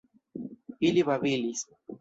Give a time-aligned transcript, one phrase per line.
[0.89, 1.65] Ili babilis.